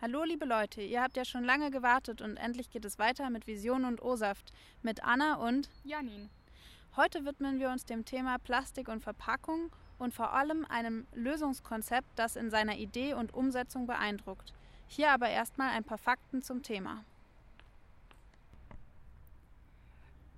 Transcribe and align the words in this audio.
Hallo 0.00 0.22
liebe 0.22 0.44
Leute, 0.44 0.80
ihr 0.80 1.02
habt 1.02 1.16
ja 1.16 1.24
schon 1.24 1.42
lange 1.42 1.72
gewartet 1.72 2.22
und 2.22 2.36
endlich 2.36 2.70
geht 2.70 2.84
es 2.84 3.00
weiter 3.00 3.30
mit 3.30 3.48
Vision 3.48 3.84
und 3.84 4.00
O-Saft 4.00 4.52
mit 4.80 5.02
Anna 5.02 5.34
und 5.34 5.68
Janin. 5.82 6.30
Heute 6.94 7.24
widmen 7.24 7.58
wir 7.58 7.68
uns 7.70 7.84
dem 7.84 8.04
Thema 8.04 8.38
Plastik 8.38 8.86
und 8.86 9.02
Verpackung 9.02 9.72
und 9.98 10.14
vor 10.14 10.34
allem 10.34 10.64
einem 10.66 11.08
Lösungskonzept, 11.14 12.06
das 12.14 12.36
in 12.36 12.48
seiner 12.48 12.76
Idee 12.76 13.14
und 13.14 13.34
Umsetzung 13.34 13.88
beeindruckt. 13.88 14.54
Hier 14.86 15.10
aber 15.10 15.30
erstmal 15.30 15.70
ein 15.70 15.82
paar 15.82 15.98
Fakten 15.98 16.42
zum 16.42 16.62
Thema. 16.62 17.04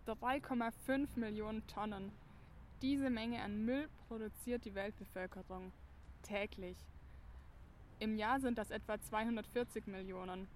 3,5 0.07 1.07
Millionen 1.17 1.67
Tonnen. 1.67 2.13
Diese 2.81 3.11
Menge 3.11 3.43
an 3.43 3.63
Müll 3.67 3.91
produziert 4.09 4.65
die 4.65 4.75
Weltbevölkerung 4.75 5.71
täglich. 6.23 6.79
Im 8.01 8.17
Jahr 8.17 8.41
sind 8.41 8.57
das 8.57 8.71
etwa 8.71 8.99
240 8.99 9.87
Millionen. 9.87 10.49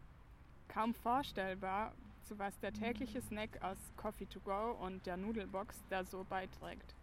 Kaum 0.67 0.95
vorstellbar, 0.95 1.93
zu 2.23 2.39
was 2.39 2.59
der 2.61 2.73
tägliche 2.73 3.21
Snack 3.21 3.63
aus 3.63 3.77
Coffee 3.99 4.25
to 4.25 4.41
go 4.41 4.75
und 4.81 5.05
der 5.05 5.19
Nudelbox 5.19 5.77
da 5.91 6.05
so 6.05 6.25
beiträgt. 6.25 6.95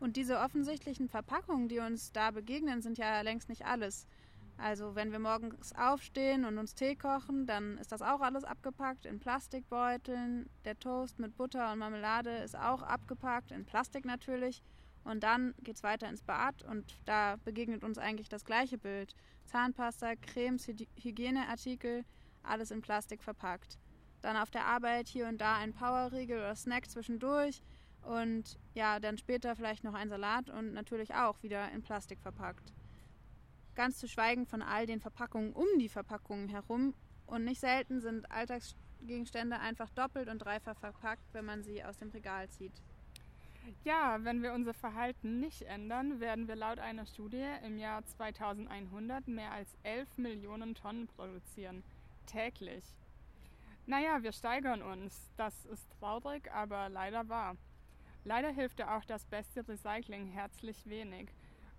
Und 0.00 0.16
diese 0.16 0.38
offensichtlichen 0.40 1.10
Verpackungen, 1.10 1.68
die 1.68 1.78
uns 1.78 2.10
da 2.12 2.30
begegnen, 2.30 2.80
sind 2.80 2.96
ja 2.96 3.20
längst 3.20 3.50
nicht 3.50 3.66
alles. 3.66 4.06
Also 4.56 4.94
wenn 4.94 5.12
wir 5.12 5.18
morgens 5.18 5.74
aufstehen 5.74 6.46
und 6.46 6.56
uns 6.56 6.74
Tee 6.74 6.96
kochen, 6.96 7.46
dann 7.46 7.76
ist 7.76 7.92
das 7.92 8.00
auch 8.00 8.22
alles 8.22 8.44
abgepackt 8.44 9.04
in 9.04 9.20
Plastikbeuteln. 9.20 10.48
Der 10.64 10.78
Toast 10.78 11.18
mit 11.18 11.36
Butter 11.36 11.70
und 11.70 11.80
Marmelade 11.80 12.30
ist 12.30 12.56
auch 12.56 12.80
abgepackt 12.80 13.50
in 13.50 13.66
Plastik 13.66 14.06
natürlich. 14.06 14.62
Und 15.04 15.22
dann 15.22 15.54
geht 15.62 15.76
es 15.76 15.82
weiter 15.82 16.08
ins 16.08 16.22
Bad 16.22 16.62
und 16.62 16.98
da 17.06 17.36
begegnet 17.44 17.82
uns 17.82 17.98
eigentlich 17.98 18.28
das 18.28 18.44
gleiche 18.44 18.78
Bild. 18.78 19.14
Zahnpasta, 19.46 20.14
Cremes, 20.16 20.66
Hygieneartikel, 20.66 22.04
alles 22.42 22.70
in 22.70 22.82
Plastik 22.82 23.22
verpackt. 23.22 23.78
Dann 24.20 24.36
auf 24.36 24.50
der 24.50 24.66
Arbeit 24.66 25.08
hier 25.08 25.26
und 25.28 25.40
da 25.40 25.56
ein 25.56 25.72
Powerriegel 25.72 26.38
oder 26.38 26.54
Snack 26.54 26.90
zwischendurch 26.90 27.62
und 28.02 28.58
ja, 28.74 29.00
dann 29.00 29.18
später 29.18 29.56
vielleicht 29.56 29.84
noch 29.84 29.94
ein 29.94 30.08
Salat 30.08 30.50
und 30.50 30.72
natürlich 30.72 31.14
auch 31.14 31.42
wieder 31.42 31.70
in 31.72 31.82
Plastik 31.82 32.20
verpackt. 32.20 32.72
Ganz 33.74 33.98
zu 33.98 34.08
schweigen 34.08 34.46
von 34.46 34.62
all 34.62 34.86
den 34.86 35.00
Verpackungen 35.00 35.52
um 35.52 35.66
die 35.78 35.88
Verpackungen 35.88 36.48
herum 36.48 36.94
und 37.26 37.44
nicht 37.44 37.60
selten 37.60 38.00
sind 38.00 38.30
Alltagsgegenstände 38.30 39.58
einfach 39.58 39.90
doppelt 39.90 40.28
und 40.28 40.40
dreifach 40.40 40.78
verpackt, 40.78 41.32
wenn 41.32 41.44
man 41.44 41.62
sie 41.62 41.82
aus 41.82 41.96
dem 41.96 42.10
Regal 42.10 42.48
zieht. 42.50 42.82
Ja, 43.84 44.18
wenn 44.22 44.42
wir 44.42 44.52
unser 44.52 44.74
Verhalten 44.74 45.40
nicht 45.40 45.62
ändern, 45.62 46.20
werden 46.20 46.48
wir 46.48 46.56
laut 46.56 46.78
einer 46.78 47.06
Studie 47.06 47.46
im 47.64 47.78
Jahr 47.78 48.04
2100 48.04 49.26
mehr 49.26 49.52
als 49.52 49.74
11 49.82 50.18
Millionen 50.18 50.74
Tonnen 50.74 51.06
produzieren. 51.06 51.82
Täglich. 52.26 52.84
Naja, 53.86 54.22
wir 54.22 54.32
steigern 54.32 54.82
uns. 54.82 55.30
Das 55.36 55.64
ist 55.66 55.90
traurig, 55.98 56.52
aber 56.52 56.88
leider 56.88 57.28
wahr. 57.28 57.56
Leider 58.24 58.50
hilft 58.50 58.78
ja 58.78 58.96
auch 58.96 59.04
das 59.04 59.24
beste 59.26 59.66
Recycling 59.66 60.26
herzlich 60.26 60.86
wenig. 60.86 61.30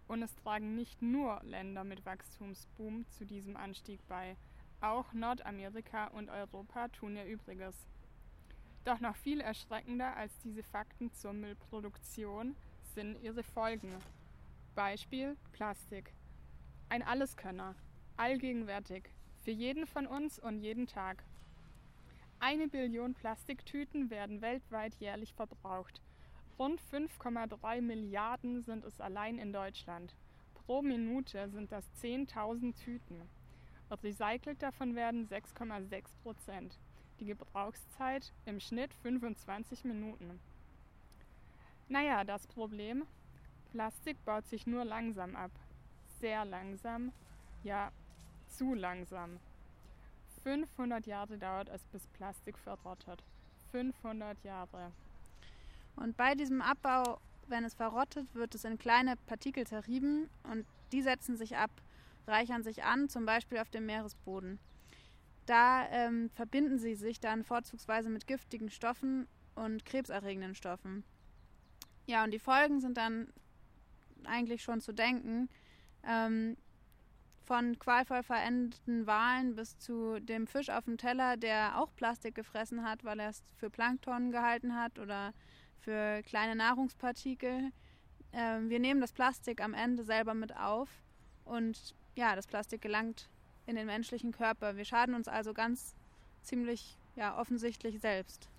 Und 0.08 0.24
es 0.24 0.36
tragen 0.36 0.76
nicht 0.76 1.02
nur 1.02 1.40
Länder 1.44 1.84
mit 1.84 2.06
Wachstumsboom 2.06 3.06
zu 3.12 3.26
diesem 3.26 3.56
Anstieg 3.56 4.06
bei. 4.08 4.36
Auch 4.82 5.14
Nordamerika 5.14 6.08
und 6.08 6.30
Europa 6.30 6.88
tun 6.90 7.16
ihr 7.16 7.26
Übriges. 7.26 7.76
Doch 8.84 9.00
noch 9.00 9.16
viel 9.16 9.42
erschreckender 9.42 10.18
als 10.18 10.36
diese 10.40 10.64
Fakten 10.64 11.14
zur 11.14 11.34
Müllproduktion 11.34 12.56
sind 12.96 13.22
ihre 13.22 13.44
Folgen. 13.44 13.94
Beispiel 14.74 15.38
Plastik. 15.52 16.12
Ein 16.90 17.04
Alleskönner, 17.04 17.76
allgegenwärtig, 18.18 19.12
für 19.44 19.52
jeden 19.52 19.86
von 19.86 20.08
uns 20.08 20.40
und 20.40 20.60
jeden 20.60 20.88
Tag. 20.88 21.24
Eine 22.40 22.68
Billion 22.68 23.14
Plastiktüten 23.14 24.10
werden 24.10 24.42
weltweit 24.42 24.96
jährlich 24.96 25.32
verbraucht. 25.36 26.02
Rund 26.58 26.82
5,3 26.82 27.82
Milliarden 27.82 28.64
sind 28.64 28.84
es 28.84 29.00
allein 29.00 29.38
in 29.38 29.54
Deutschland. 29.54 30.16
Pro 30.56 30.82
Minute 30.82 31.50
sind 31.50 31.72
das 31.72 31.86
10.000 32.02 32.76
Tüten. 32.76 33.30
Recycelt 33.92 34.64
davon 34.64 34.96
werden 34.96 35.28
6,6 35.28 36.06
Prozent 36.24 36.80
die 37.22 37.28
Gebrauchszeit 37.28 38.34
im 38.46 38.60
Schnitt 38.60 38.94
25 39.04 39.86
Minuten. 39.86 40.40
Naja, 41.88 42.24
das 42.24 42.48
Problem, 42.48 43.06
Plastik 43.72 44.24
baut 44.26 44.48
sich 44.48 44.66
nur 44.66 44.84
langsam 44.84 45.36
ab. 45.36 45.52
Sehr 46.20 46.46
langsam, 46.46 47.14
ja, 47.64 47.92
zu 48.48 48.74
langsam. 48.74 49.40
500 50.44 51.06
Jahre 51.06 51.38
dauert 51.38 51.70
es, 51.70 51.84
bis 51.86 52.08
Plastik 52.08 52.58
verrottet. 52.58 53.24
500 53.72 54.44
Jahre. 54.44 54.92
Und 55.96 56.18
bei 56.18 56.34
diesem 56.34 56.62
Abbau, 56.62 57.20
wenn 57.48 57.64
es 57.64 57.76
verrottet, 57.76 58.34
wird 58.34 58.56
es 58.56 58.66
in 58.66 58.80
kleine 58.80 59.16
Partikel 59.28 59.68
zerrieben 59.68 60.28
und 60.44 60.66
die 60.92 61.04
setzen 61.04 61.38
sich 61.38 61.56
ab, 61.56 61.70
reichern 62.26 62.64
sich 62.64 62.84
an, 62.84 63.10
zum 63.10 63.26
Beispiel 63.26 63.60
auf 63.60 63.70
dem 63.70 63.86
Meeresboden. 63.86 64.60
Da 65.52 65.86
ähm, 65.90 66.30
verbinden 66.30 66.80
sie 66.80 66.96
sich 66.96 67.20
dann 67.20 67.44
vorzugsweise 67.44 68.10
mit 68.10 68.26
giftigen 68.26 68.70
Stoffen 68.70 69.28
und 69.54 69.84
krebserregenden 69.84 70.56
Stoffen. 70.56 71.04
Ja, 72.06 72.24
und 72.24 72.32
die 72.32 72.40
Folgen 72.40 72.80
sind 72.80 72.96
dann 72.96 73.28
eigentlich 74.24 74.64
schon 74.64 74.80
zu 74.80 74.94
denken. 74.94 75.50
Ähm, 76.08 76.56
von 77.44 77.78
qualvoll 77.80 78.24
verendeten 78.24 79.06
Walen 79.08 79.56
bis 79.56 79.78
zu 79.78 80.22
dem 80.22 80.48
Fisch 80.48 80.70
auf 80.70 80.86
dem 80.86 80.98
Teller, 80.98 81.36
der 81.36 81.78
auch 81.82 81.94
Plastik 81.98 82.34
gefressen 82.34 82.86
hat, 82.86 83.04
weil 83.04 83.20
er 83.20 83.28
es 83.28 83.44
für 83.58 83.70
Plankton 83.70 84.32
gehalten 84.32 84.74
hat 84.74 85.00
oder 85.00 85.34
für 85.80 86.22
kleine 86.24 86.56
Nahrungspartikel. 86.56 87.74
Ähm, 88.32 88.70
wir 88.70 88.80
nehmen 88.80 89.02
das 89.02 89.12
Plastik 89.12 89.60
am 89.60 89.74
Ende 89.74 90.06
selber 90.06 90.34
mit 90.34 90.56
auf 90.56 90.88
und 91.44 91.94
ja, 92.16 92.38
das 92.38 92.48
Plastik 92.48 92.82
gelangt 92.82 93.30
in 93.72 93.78
den 93.78 93.88
menschlichen 93.88 94.34
Körper. 94.34 94.76
Wir 94.76 94.86
schaden 94.86 95.16
uns 95.16 95.28
also 95.28 95.54
ganz 95.54 95.96
ziemlich 96.44 96.98
ja, 97.16 97.38
offensichtlich 97.40 98.00
selbst. 98.00 98.50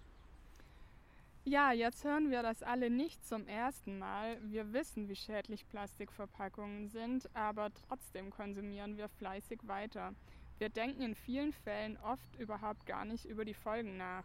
Ja, 1.44 1.72
jetzt 1.72 2.04
hören 2.04 2.30
wir 2.30 2.42
das 2.42 2.62
alle 2.62 2.88
nicht 2.88 3.26
zum 3.26 3.46
ersten 3.46 3.98
Mal. 3.98 4.38
Wir 4.44 4.72
wissen, 4.72 5.08
wie 5.08 5.16
schädlich 5.16 5.68
Plastikverpackungen 5.68 6.88
sind, 6.88 7.28
aber 7.34 7.70
trotzdem 7.74 8.30
konsumieren 8.30 8.96
wir 8.96 9.08
fleißig 9.08 9.60
weiter. 9.64 10.14
Wir 10.58 10.70
denken 10.70 11.02
in 11.02 11.14
vielen 11.14 11.52
Fällen 11.52 11.98
oft 11.98 12.36
überhaupt 12.38 12.86
gar 12.86 13.04
nicht 13.04 13.24
über 13.26 13.44
die 13.44 13.54
Folgen 13.54 13.96
nach. 13.96 14.24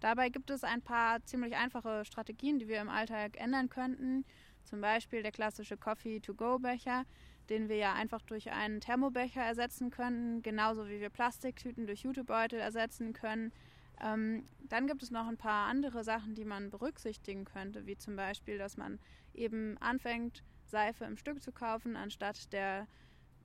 Dabei 0.00 0.30
gibt 0.30 0.50
es 0.50 0.64
ein 0.64 0.82
paar 0.82 1.22
ziemlich 1.26 1.54
einfache 1.54 2.04
Strategien, 2.04 2.58
die 2.58 2.66
wir 2.66 2.80
im 2.80 2.88
Alltag 2.88 3.38
ändern 3.38 3.68
könnten. 3.68 4.24
Zum 4.64 4.80
Beispiel 4.80 5.22
der 5.22 5.32
klassische 5.32 5.76
Coffee-to-go-Becher, 5.76 7.04
den 7.48 7.68
wir 7.68 7.76
ja 7.76 7.94
einfach 7.94 8.22
durch 8.22 8.50
einen 8.50 8.80
Thermobecher 8.80 9.42
ersetzen 9.42 9.90
können, 9.90 10.42
genauso 10.42 10.88
wie 10.88 11.00
wir 11.00 11.10
Plastiktüten 11.10 11.86
durch 11.86 12.02
Jutebeutel 12.02 12.60
ersetzen 12.60 13.12
können. 13.12 13.52
Ähm, 14.00 14.44
dann 14.68 14.86
gibt 14.86 15.02
es 15.02 15.10
noch 15.10 15.26
ein 15.26 15.36
paar 15.36 15.68
andere 15.68 16.04
Sachen, 16.04 16.34
die 16.34 16.44
man 16.44 16.70
berücksichtigen 16.70 17.44
könnte, 17.44 17.86
wie 17.86 17.96
zum 17.96 18.16
Beispiel, 18.16 18.58
dass 18.58 18.76
man 18.76 18.98
eben 19.34 19.76
anfängt, 19.78 20.44
Seife 20.64 21.04
im 21.04 21.16
Stück 21.16 21.42
zu 21.42 21.52
kaufen, 21.52 21.96
anstatt 21.96 22.52
der 22.52 22.86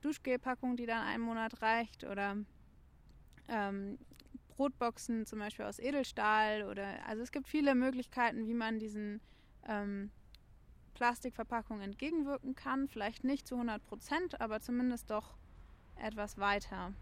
Duschgelpackung, 0.02 0.76
die 0.76 0.86
dann 0.86 1.02
einen 1.02 1.24
Monat 1.24 1.62
reicht, 1.62 2.04
oder 2.04 2.38
ähm, 3.48 3.98
Brotboxen 4.50 5.26
zum 5.26 5.40
Beispiel 5.40 5.66
aus 5.66 5.80
Edelstahl 5.80 6.64
oder 6.64 7.06
also 7.08 7.24
es 7.24 7.32
gibt 7.32 7.48
viele 7.48 7.76
Möglichkeiten, 7.76 8.46
wie 8.46 8.54
man 8.54 8.80
diesen 8.80 9.22
ähm, 9.68 10.12
Plastikverpackung 11.04 11.82
entgegenwirken 11.82 12.56
kann. 12.56 12.88
Vielleicht 12.88 13.26
nicht 13.26 13.46
zu 13.46 13.56
100 13.56 13.84
Prozent, 13.84 14.40
aber 14.40 14.62
zumindest 14.62 15.12
doch 15.12 15.36
etwas 15.98 16.38
weiter. 16.38 16.94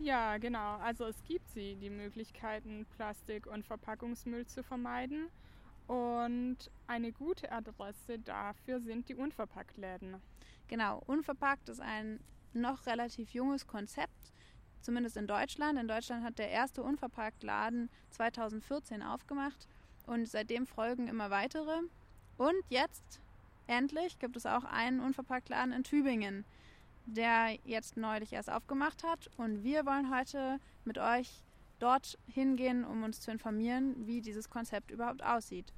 Ja, 0.00 0.36
genau. 0.38 0.78
Also 0.78 1.04
es 1.04 1.22
gibt 1.22 1.48
sie, 1.48 1.76
die 1.76 1.90
Möglichkeiten, 1.90 2.86
Plastik- 2.96 3.46
und 3.46 3.64
Verpackungsmüll 3.64 4.46
zu 4.46 4.64
vermeiden. 4.64 5.28
Und 5.86 6.56
eine 6.88 7.12
gute 7.12 7.52
Adresse 7.52 8.18
dafür 8.18 8.80
sind 8.80 9.08
die 9.08 9.14
Unverpacktläden. 9.14 10.20
Genau, 10.66 11.00
Unverpackt 11.06 11.68
ist 11.68 11.80
ein 11.80 12.18
noch 12.52 12.86
relativ 12.86 13.30
junges 13.30 13.64
Konzept, 13.64 14.32
zumindest 14.80 15.16
in 15.16 15.28
Deutschland. 15.28 15.78
In 15.78 15.86
Deutschland 15.86 16.24
hat 16.24 16.40
der 16.40 16.50
erste 16.50 16.82
Unverpacktladen 16.82 17.90
2014 18.10 19.04
aufgemacht 19.04 19.68
und 20.06 20.28
seitdem 20.28 20.66
folgen 20.66 21.08
immer 21.08 21.30
weitere. 21.30 21.80
Und 22.38 22.56
jetzt, 22.68 23.20
endlich, 23.66 24.18
gibt 24.18 24.36
es 24.36 24.46
auch 24.46 24.64
einen 24.64 25.00
Unverpacktladen 25.00 25.72
in 25.72 25.84
Tübingen, 25.84 26.44
der 27.06 27.56
jetzt 27.64 27.96
neulich 27.96 28.32
erst 28.32 28.50
aufgemacht 28.50 29.04
hat. 29.04 29.30
Und 29.36 29.62
wir 29.62 29.86
wollen 29.86 30.14
heute 30.14 30.58
mit 30.84 30.98
euch 30.98 31.42
dort 31.78 32.18
hingehen, 32.28 32.84
um 32.84 33.02
uns 33.02 33.20
zu 33.20 33.30
informieren, 33.30 34.06
wie 34.06 34.20
dieses 34.20 34.50
Konzept 34.50 34.90
überhaupt 34.90 35.22
aussieht. 35.22 35.72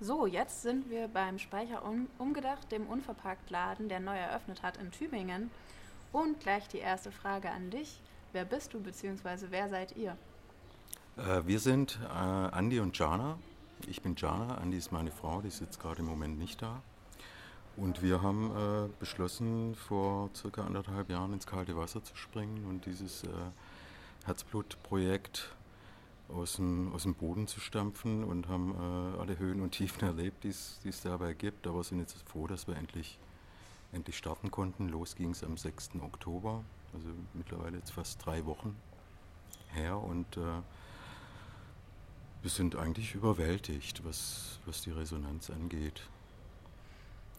So, 0.00 0.26
jetzt 0.26 0.62
sind 0.62 0.90
wir 0.90 1.08
beim 1.08 1.38
Speicher 1.38 1.84
um, 1.84 2.08
umgedacht, 2.18 2.70
dem 2.72 2.86
Unverpacktladen, 2.86 3.88
der 3.88 4.00
neu 4.00 4.16
eröffnet 4.16 4.62
hat 4.62 4.76
in 4.76 4.90
Tübingen. 4.90 5.50
Und 6.12 6.40
gleich 6.40 6.68
die 6.68 6.78
erste 6.78 7.10
Frage 7.10 7.50
an 7.50 7.70
dich. 7.70 8.00
Wer 8.32 8.44
bist 8.44 8.74
du 8.74 8.80
bzw. 8.80 9.46
wer 9.50 9.68
seid 9.68 9.96
ihr? 9.96 10.16
Äh, 11.16 11.46
wir 11.46 11.60
sind 11.60 11.98
äh, 12.02 12.16
Andi 12.16 12.80
und 12.80 12.98
Jana. 12.98 13.38
Ich 13.86 14.02
bin 14.02 14.16
Jana, 14.16 14.56
Andi 14.56 14.76
ist 14.76 14.90
meine 14.90 15.12
Frau, 15.12 15.42
die 15.42 15.48
ist 15.48 15.60
jetzt 15.60 15.80
gerade 15.80 16.00
im 16.00 16.06
Moment 16.06 16.38
nicht 16.38 16.60
da. 16.60 16.82
Und 17.76 18.02
wir 18.02 18.22
haben 18.22 18.50
äh, 18.50 18.88
beschlossen, 18.98 19.74
vor 19.74 20.30
circa 20.34 20.64
anderthalb 20.64 21.10
Jahren 21.10 21.32
ins 21.32 21.46
kalte 21.46 21.76
Wasser 21.76 22.02
zu 22.02 22.16
springen 22.16 22.64
und 22.66 22.86
dieses 22.86 23.24
äh, 23.24 23.28
Herzblutprojekt 24.24 25.54
aus 26.28 26.56
dem, 26.56 26.92
aus 26.92 27.02
dem 27.02 27.14
Boden 27.14 27.46
zu 27.46 27.60
stampfen 27.60 28.24
und 28.24 28.48
haben 28.48 28.74
äh, 28.74 29.20
alle 29.20 29.38
Höhen 29.38 29.60
und 29.60 29.72
Tiefen 29.72 30.02
erlebt, 30.06 30.42
die 30.42 30.48
es 30.48 31.00
dabei 31.02 31.34
gibt. 31.34 31.66
Aber 31.66 31.84
sind 31.84 32.00
jetzt 32.00 32.16
froh, 32.28 32.46
dass 32.48 32.66
wir 32.66 32.76
endlich, 32.76 33.18
endlich 33.92 34.16
starten 34.16 34.50
konnten. 34.50 34.88
Los 34.88 35.14
ging 35.14 35.30
es 35.30 35.44
am 35.44 35.56
6. 35.56 35.90
Oktober, 36.00 36.64
also 36.92 37.08
mittlerweile 37.34 37.76
jetzt 37.78 37.92
fast 37.92 38.24
drei 38.24 38.46
Wochen 38.46 38.74
her. 39.74 39.98
Und 39.98 40.36
äh, 40.36 40.40
wir 42.44 42.50
sind 42.50 42.76
eigentlich 42.76 43.14
überwältigt, 43.14 44.04
was, 44.04 44.58
was 44.66 44.82
die 44.82 44.90
Resonanz 44.90 45.48
angeht. 45.48 46.02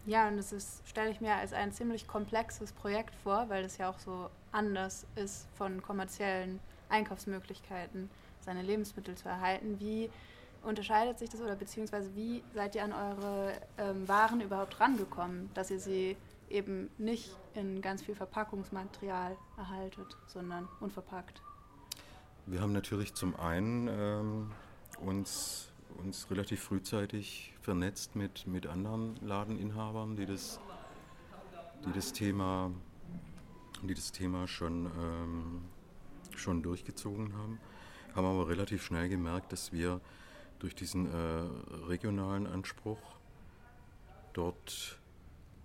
Ja, 0.07 0.27
und 0.27 0.37
das 0.37 0.81
stelle 0.83 1.11
ich 1.11 1.21
mir 1.21 1.35
als 1.35 1.53
ein 1.53 1.71
ziemlich 1.71 2.07
komplexes 2.07 2.71
Projekt 2.71 3.13
vor, 3.23 3.47
weil 3.49 3.63
es 3.63 3.77
ja 3.77 3.87
auch 3.87 3.99
so 3.99 4.31
anders 4.51 5.05
ist 5.15 5.47
von 5.59 5.83
kommerziellen 5.83 6.59
Einkaufsmöglichkeiten, 6.89 8.09
seine 8.39 8.63
Lebensmittel 8.63 9.13
zu 9.13 9.29
erhalten. 9.29 9.79
Wie 9.79 10.09
unterscheidet 10.63 11.19
sich 11.19 11.29
das 11.29 11.39
oder 11.39 11.55
beziehungsweise 11.55 12.09
wie 12.15 12.43
seid 12.55 12.73
ihr 12.73 12.83
an 12.83 12.93
eure 12.93 13.53
ähm, 13.77 14.07
Waren 14.07 14.41
überhaupt 14.41 14.79
rangekommen, 14.79 15.51
dass 15.53 15.69
ihr 15.69 15.79
sie 15.79 16.17
eben 16.49 16.89
nicht 16.97 17.29
in 17.53 17.79
ganz 17.83 18.01
viel 18.01 18.15
Verpackungsmaterial 18.15 19.37
erhaltet, 19.55 20.17
sondern 20.25 20.67
unverpackt? 20.79 21.43
Wir 22.47 22.61
haben 22.61 22.73
natürlich 22.73 23.13
zum 23.13 23.35
einen 23.39 23.87
ähm, 23.87 24.51
uns, 24.97 25.71
uns 25.97 26.29
relativ 26.29 26.61
frühzeitig 26.61 27.53
vernetzt 27.61 28.15
mit, 28.15 28.47
mit 28.47 28.67
anderen 28.67 29.15
Ladeninhabern, 29.21 30.15
die 30.15 30.25
das, 30.25 30.59
die 31.85 31.91
das 31.93 32.13
Thema, 32.13 32.71
die 33.83 33.93
das 33.93 34.11
Thema 34.11 34.47
schon, 34.47 34.85
ähm, 34.85 35.61
schon 36.35 36.63
durchgezogen 36.63 37.35
haben, 37.37 37.59
haben 38.15 38.25
aber 38.25 38.47
relativ 38.47 38.83
schnell 38.83 39.09
gemerkt, 39.09 39.51
dass 39.51 39.71
wir 39.71 40.01
durch 40.59 40.75
diesen 40.75 41.07
äh, 41.07 41.87
regionalen 41.87 42.47
Anspruch 42.47 42.99
dort 44.33 44.99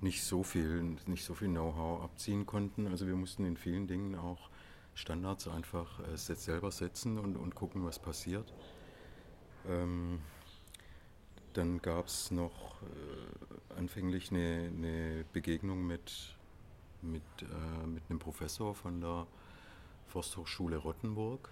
nicht 0.00 0.24
so 0.24 0.42
viel, 0.42 0.96
so 1.16 1.34
viel 1.34 1.48
Know-how 1.48 2.02
abziehen 2.02 2.46
konnten. 2.46 2.86
Also 2.86 3.06
wir 3.06 3.16
mussten 3.16 3.44
in 3.44 3.56
vielen 3.56 3.86
Dingen 3.86 4.14
auch 4.14 4.48
Standards 4.94 5.48
einfach 5.48 6.00
äh, 6.00 6.16
selber 6.16 6.70
setzen 6.70 7.18
und, 7.18 7.36
und 7.36 7.54
gucken, 7.54 7.84
was 7.84 7.98
passiert. 7.98 8.52
Ähm, 9.68 10.20
dann 11.52 11.82
gab 11.82 12.06
es 12.06 12.30
noch 12.30 12.82
äh, 12.82 13.74
anfänglich 13.78 14.30
eine, 14.30 14.70
eine, 14.74 15.24
Begegnung 15.32 15.86
mit, 15.86 16.36
mit, 17.02 17.22
äh, 17.40 17.86
mit 17.86 18.02
einem 18.08 18.18
Professor 18.18 18.74
von 18.74 19.00
der 19.00 19.26
Forsthochschule 20.08 20.76
Rottenburg, 20.76 21.50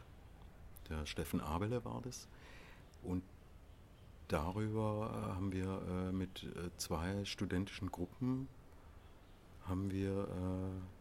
der 0.88 1.06
Steffen 1.06 1.40
Abele 1.40 1.84
war 1.84 2.00
das. 2.02 2.28
Und 3.02 3.22
darüber 4.28 5.10
äh, 5.12 5.34
haben 5.34 5.52
wir 5.52 5.82
äh, 5.88 6.12
mit 6.12 6.44
äh, 6.44 6.70
zwei 6.76 7.24
studentischen 7.24 7.90
Gruppen 7.90 8.48
haben 9.68 9.90
wir 9.90 10.28
äh, 10.28 10.97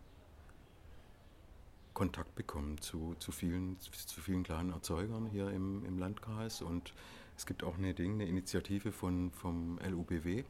Kontakt 1.98 2.36
bekommen 2.36 2.80
zu, 2.80 3.16
zu, 3.18 3.32
vielen, 3.32 3.80
zu 3.80 4.22
vielen 4.22 4.44
kleinen 4.44 4.72
Erzeugern 4.72 5.26
hier 5.26 5.50
im, 5.50 5.84
im 5.84 5.98
Landkreis. 5.98 6.62
Und 6.62 6.94
es 7.36 7.48
gibt 7.48 7.64
auch 7.64 7.76
eine, 7.80 7.96
Ding, 7.96 8.14
eine 8.14 8.28
Initiative 8.28 8.92
von, 8.92 9.32
vom 9.32 9.80
LUBW, 9.80 10.44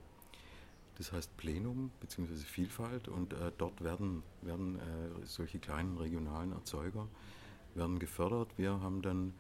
das 0.98 1.14
heißt 1.14 1.38
Plenum 1.38 1.92
bzw. 2.02 2.36
Vielfalt. 2.36 3.08
Und 3.08 3.32
äh, 3.32 3.54
dort 3.58 3.82
werden, 3.82 4.24
werden 4.42 4.76
äh, 4.76 4.82
solche 5.26 5.58
kleinen 5.60 5.98
regionalen 5.98 6.52
Erzeuger 6.52 7.08
werden 7.76 7.98
gefördert. 7.98 8.50
Wir 8.58 8.82
haben 8.82 9.02
dann 9.02 9.34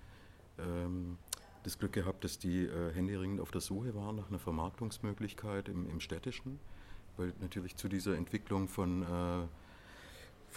ähm, 0.59 1.17
das 1.63 1.77
Glück 1.77 1.91
gehabt, 1.91 2.23
dass 2.23 2.39
die 2.39 2.67
äh, 2.67 2.93
händeringend 2.93 3.41
auf 3.41 3.51
der 3.51 3.59
Suche 3.59 3.93
waren 3.95 4.15
nach 4.15 4.29
einer 4.29 4.39
Vermarktungsmöglichkeit 4.39 5.67
im, 5.67 5.89
im 5.89 5.99
Städtischen, 5.99 6.57
weil 7.17 7.33
natürlich 7.41 7.75
zu 7.75 7.89
dieser 7.89 8.15
Entwicklung 8.15 8.69
von 8.69 9.03
äh, 9.03 9.45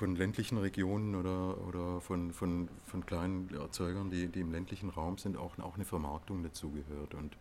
von 0.01 0.17
ländlichen 0.17 0.57
Regionen 0.57 1.15
oder, 1.15 1.59
oder 1.69 2.01
von, 2.01 2.33
von, 2.33 2.71
von 2.87 3.05
kleinen 3.05 3.53
Erzeugern, 3.55 4.09
die, 4.09 4.29
die 4.29 4.41
im 4.41 4.51
ländlichen 4.51 4.89
Raum 4.89 5.19
sind, 5.19 5.37
auch, 5.37 5.59
auch 5.59 5.75
eine 5.75 5.85
Vermarktung 5.85 6.43
dazugehört. 6.43 7.13
Und 7.13 7.37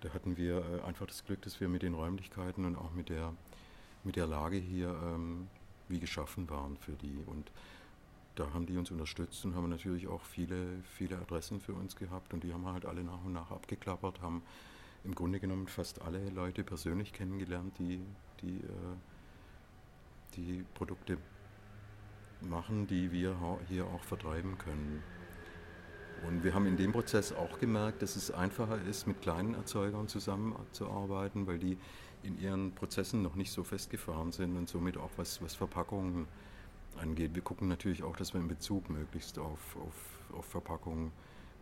da 0.00 0.12
hatten 0.12 0.36
wir 0.36 0.64
äh, 0.64 0.84
einfach 0.84 1.06
das 1.06 1.24
Glück, 1.24 1.40
dass 1.42 1.60
wir 1.60 1.68
mit 1.68 1.82
den 1.82 1.94
Räumlichkeiten 1.94 2.64
und 2.64 2.74
auch 2.74 2.90
mit 2.92 3.08
der, 3.08 3.32
mit 4.02 4.16
der 4.16 4.26
Lage 4.26 4.56
hier 4.56 4.88
ähm, 4.88 5.46
wie 5.88 6.00
geschaffen 6.00 6.50
waren 6.50 6.76
für 6.76 6.94
die. 6.94 7.22
Und 7.24 7.52
da 8.34 8.52
haben 8.52 8.66
die 8.66 8.76
uns 8.76 8.90
unterstützt 8.90 9.44
und 9.44 9.54
haben 9.54 9.70
natürlich 9.70 10.08
auch 10.08 10.22
viele, 10.22 10.82
viele 10.96 11.18
Adressen 11.18 11.60
für 11.60 11.74
uns 11.74 11.94
gehabt 11.94 12.34
und 12.34 12.42
die 12.42 12.52
haben 12.52 12.64
wir 12.64 12.72
halt 12.72 12.84
alle 12.84 13.04
nach 13.04 13.24
und 13.24 13.32
nach 13.32 13.52
abgeklappert, 13.52 14.20
haben 14.20 14.42
im 15.04 15.14
Grunde 15.14 15.38
genommen 15.38 15.68
fast 15.68 16.02
alle 16.02 16.30
Leute 16.30 16.64
persönlich 16.64 17.12
kennengelernt, 17.12 17.78
die 17.78 18.00
die, 18.40 18.56
äh, 18.56 18.96
die 20.34 20.64
Produkte 20.74 21.16
machen, 22.48 22.86
die 22.86 23.12
wir 23.12 23.36
hier 23.68 23.86
auch 23.86 24.02
vertreiben 24.02 24.58
können. 24.58 25.02
Und 26.26 26.44
wir 26.44 26.54
haben 26.54 26.66
in 26.66 26.76
dem 26.76 26.92
Prozess 26.92 27.32
auch 27.32 27.58
gemerkt, 27.58 28.02
dass 28.02 28.14
es 28.14 28.30
einfacher 28.30 28.80
ist, 28.82 29.06
mit 29.06 29.20
kleinen 29.20 29.54
Erzeugern 29.54 30.06
zusammenzuarbeiten, 30.06 31.46
weil 31.46 31.58
die 31.58 31.78
in 32.22 32.38
ihren 32.38 32.72
Prozessen 32.74 33.22
noch 33.22 33.34
nicht 33.34 33.50
so 33.50 33.64
festgefahren 33.64 34.30
sind 34.30 34.56
und 34.56 34.68
somit 34.68 34.96
auch 34.96 35.10
was, 35.16 35.42
was 35.42 35.54
Verpackungen 35.54 36.28
angeht. 37.00 37.34
Wir 37.34 37.42
gucken 37.42 37.68
natürlich 37.68 38.04
auch, 38.04 38.16
dass 38.16 38.34
wir 38.34 38.40
in 38.40 38.48
Bezug 38.48 38.88
möglichst 38.90 39.38
auf, 39.38 39.76
auf, 39.76 40.36
auf 40.38 40.44
Verpackungen 40.44 41.10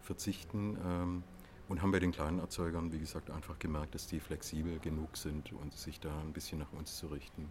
verzichten 0.02 0.76
ähm, 0.84 1.22
und 1.68 1.80
haben 1.82 1.92
bei 1.92 2.00
den 2.00 2.12
kleinen 2.12 2.40
Erzeugern, 2.40 2.92
wie 2.92 2.98
gesagt, 2.98 3.30
einfach 3.30 3.58
gemerkt, 3.58 3.94
dass 3.94 4.06
die 4.06 4.20
flexibel 4.20 4.78
genug 4.80 5.16
sind 5.16 5.52
und 5.52 5.72
sich 5.72 6.00
da 6.00 6.10
ein 6.20 6.32
bisschen 6.32 6.58
nach 6.58 6.72
uns 6.72 6.96
zu 6.96 7.06
richten. 7.06 7.48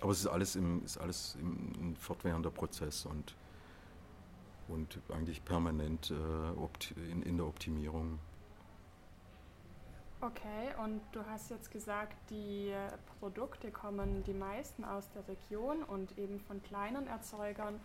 Aber 0.00 0.12
es 0.12 0.20
ist 0.20 0.26
alles, 0.26 0.56
im, 0.56 0.84
ist 0.84 0.98
alles 0.98 1.36
ein 1.36 1.96
fortwährender 1.98 2.50
Prozess 2.50 3.06
und, 3.06 3.34
und 4.68 4.98
eigentlich 5.12 5.44
permanent 5.44 6.10
äh, 6.10 7.10
in, 7.10 7.22
in 7.22 7.36
der 7.36 7.46
Optimierung. 7.46 8.18
Okay, 10.20 10.72
und 10.82 11.02
du 11.12 11.20
hast 11.26 11.50
jetzt 11.50 11.70
gesagt, 11.70 12.16
die 12.30 12.72
Produkte 13.20 13.70
kommen 13.70 14.24
die 14.24 14.32
meisten 14.32 14.82
aus 14.82 15.10
der 15.10 15.28
Region 15.28 15.82
und 15.82 16.16
eben 16.16 16.40
von 16.40 16.62
kleinen 16.62 17.06
Erzeugern. 17.06 17.78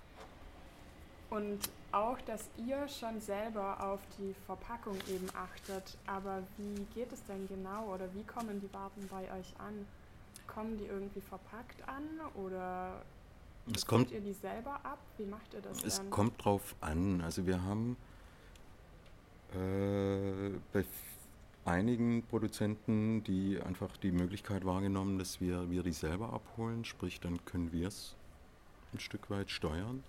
Und 1.29 1.59
auch, 1.91 2.19
dass 2.21 2.49
ihr 2.55 2.87
schon 2.87 3.19
selber 3.19 3.83
auf 3.83 3.99
die 4.17 4.33
Verpackung 4.45 4.95
eben 5.09 5.27
achtet. 5.35 5.97
Aber 6.07 6.41
wie 6.57 6.85
geht 6.95 7.11
es 7.11 7.23
denn 7.25 7.45
genau 7.47 7.93
oder 7.93 8.11
wie 8.13 8.23
kommen 8.23 8.61
die 8.61 8.73
Waren 8.73 9.07
bei 9.09 9.23
euch 9.37 9.53
an? 9.59 9.85
Kommen 10.59 10.77
die 10.77 10.85
irgendwie 10.85 11.21
verpackt 11.21 11.87
an 11.87 12.03
oder 12.35 13.01
es 13.73 13.85
kommt, 13.85 14.11
ihr 14.11 14.19
die 14.19 14.33
selber 14.33 14.73
ab? 14.83 14.99
Wie 15.17 15.25
macht 15.25 15.53
ihr 15.53 15.61
das? 15.61 15.83
Es 15.85 15.97
dann? 15.97 16.09
kommt 16.09 16.43
drauf 16.43 16.75
an. 16.81 17.21
Also 17.21 17.45
wir 17.45 17.63
haben 17.63 17.95
äh, 19.53 20.49
bei 20.73 20.83
einigen 21.63 22.23
Produzenten 22.23 23.23
die 23.23 23.61
einfach 23.61 23.95
die 23.97 24.11
Möglichkeit 24.11 24.65
wahrgenommen, 24.65 25.17
dass 25.17 25.39
wir, 25.39 25.69
wir 25.69 25.81
die 25.81 25.93
selber 25.93 26.33
abholen, 26.33 26.83
sprich 26.83 27.21
dann 27.21 27.45
können 27.45 27.71
wir 27.71 27.87
es 27.87 28.15
ein 28.93 28.99
Stück 28.99 29.29
weit 29.29 29.51
steuern. 29.51 30.03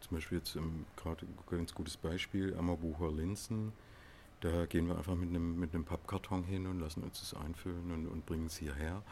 Zum 0.00 0.16
Beispiel 0.16 0.38
jetzt 0.38 0.58
gerade 0.96 1.24
ein 1.24 1.38
ganz 1.48 1.72
gutes 1.72 1.96
Beispiel, 1.96 2.54
Ammerbucher 2.58 3.10
Linsen. 3.10 3.72
Da 4.40 4.66
gehen 4.66 4.88
wir 4.88 4.98
einfach 4.98 5.14
mit 5.14 5.30
einem, 5.30 5.58
mit 5.58 5.72
einem 5.72 5.84
Pappkarton 5.84 6.44
hin 6.44 6.66
und 6.66 6.80
lassen 6.80 7.04
uns 7.04 7.20
das 7.20 7.40
einfüllen 7.40 7.90
und, 7.90 8.06
und 8.08 8.26
bringen 8.26 8.46
es 8.46 8.56
hierher. 8.58 9.02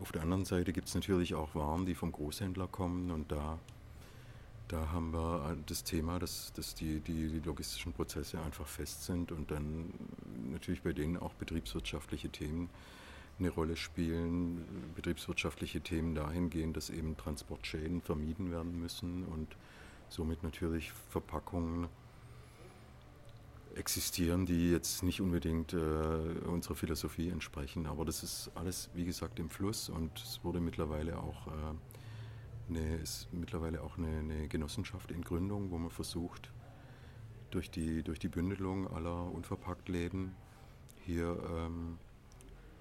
Auf 0.00 0.12
der 0.12 0.22
anderen 0.22 0.44
Seite 0.44 0.72
gibt 0.72 0.88
es 0.88 0.94
natürlich 0.94 1.34
auch 1.34 1.54
Waren, 1.54 1.86
die 1.86 1.94
vom 1.94 2.12
Großhändler 2.12 2.66
kommen 2.66 3.10
und 3.10 3.30
da, 3.30 3.58
da 4.68 4.90
haben 4.90 5.12
wir 5.12 5.56
das 5.66 5.84
Thema, 5.84 6.18
dass, 6.18 6.52
dass 6.54 6.74
die, 6.74 7.00
die, 7.00 7.28
die 7.28 7.40
logistischen 7.40 7.92
Prozesse 7.92 8.40
einfach 8.40 8.66
fest 8.66 9.04
sind 9.04 9.30
und 9.32 9.50
dann 9.50 9.92
natürlich 10.50 10.82
bei 10.82 10.92
denen 10.92 11.16
auch 11.16 11.34
betriebswirtschaftliche 11.34 12.30
Themen 12.30 12.68
eine 13.38 13.50
Rolle 13.50 13.76
spielen, 13.76 14.64
betriebswirtschaftliche 14.94 15.80
Themen 15.80 16.14
dahingehend, 16.14 16.76
dass 16.76 16.90
eben 16.90 17.16
Transportschäden 17.16 18.00
vermieden 18.00 18.50
werden 18.50 18.78
müssen 18.80 19.24
und 19.24 19.56
somit 20.08 20.42
natürlich 20.42 20.92
Verpackungen 21.10 21.88
existieren, 23.76 24.46
die 24.46 24.70
jetzt 24.70 25.02
nicht 25.02 25.20
unbedingt 25.20 25.72
äh, 25.72 25.76
unserer 25.76 26.74
Philosophie 26.74 27.28
entsprechen. 27.30 27.86
Aber 27.86 28.04
das 28.04 28.22
ist 28.22 28.50
alles, 28.54 28.90
wie 28.94 29.04
gesagt, 29.04 29.38
im 29.38 29.50
Fluss 29.50 29.88
und 29.88 30.18
es 30.18 30.42
wurde 30.42 30.60
mittlerweile 30.60 31.18
auch, 31.18 31.46
äh, 31.48 31.50
eine, 32.68 32.96
ist 32.96 33.28
mittlerweile 33.32 33.82
auch 33.82 33.98
eine, 33.98 34.18
eine, 34.18 34.48
Genossenschaft 34.48 35.10
in 35.10 35.22
Gründung, 35.22 35.70
wo 35.70 35.78
man 35.78 35.90
versucht, 35.90 36.50
durch 37.50 37.70
die, 37.70 38.02
durch 38.02 38.18
die 38.18 38.28
Bündelung 38.28 38.88
aller 38.88 39.30
Unverpacktläden 39.32 40.34
hier 41.04 41.36
ähm, 41.50 41.98